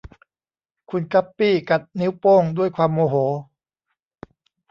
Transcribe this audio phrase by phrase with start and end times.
[0.89, 3.15] คุณกัปปี้กัดนิ้วโป้งด้วยความโมโห